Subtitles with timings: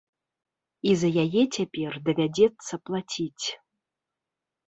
[0.91, 3.45] І за яе цяпер давядзецца плаціць.